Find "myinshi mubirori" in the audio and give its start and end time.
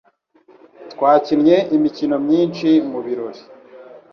2.25-3.41